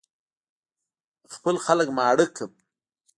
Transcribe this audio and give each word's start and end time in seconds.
خپل 1.33 1.55
خلک 1.65 1.87
ماړه 1.97 2.25
کړم. 2.35 2.51